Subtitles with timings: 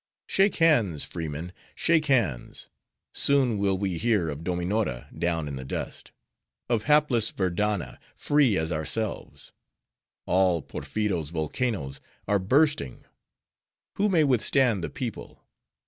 [0.25, 2.69] Shake hands, freemen, shake hands!
[3.13, 6.11] Soon will we hear of Dominora down in the dust;
[6.67, 9.51] of hapless Verdanna free as ourselves;
[10.25, 13.05] all Porpheero's volcanoes are bursting!
[13.97, 15.43] Who may withstand the people?